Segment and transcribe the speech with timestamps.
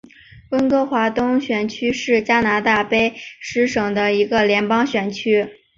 [0.49, 5.47] 温哥华东选区是加拿大卑诗省的一个联邦选区。